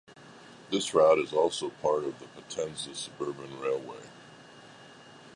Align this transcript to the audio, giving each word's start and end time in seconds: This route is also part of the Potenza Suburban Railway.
This 0.71 0.95
route 0.95 1.19
is 1.19 1.31
also 1.31 1.69
part 1.69 2.05
of 2.05 2.17
the 2.17 2.25
Potenza 2.25 2.95
Suburban 2.95 3.59
Railway. 3.59 4.09